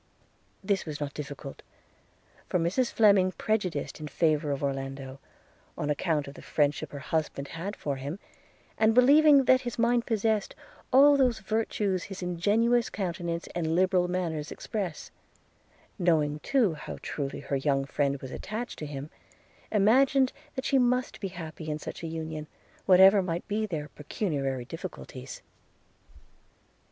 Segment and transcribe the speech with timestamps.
[0.63, 1.61] This was not difficult;
[2.47, 5.19] for Mrs Fleming, prejudiced in favour of Orlando,
[5.77, 8.17] on account of the friendship her husband had for him,
[8.79, 10.55] and believing that his mind possessed
[10.91, 15.11] all those virtues his ingenuous countenance and liberal manners express;–
[15.99, 19.11] knowing too how truly her young friend was attached to him,
[19.71, 22.47] imagined that she must be happy in such a union,
[22.87, 25.43] whatever might be their pecuniary difficulties.